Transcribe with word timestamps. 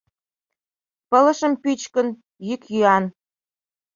Пылышым 1.09 1.53
пӱчкын, 1.61 2.07
йӱк-йӱан 2.47 3.05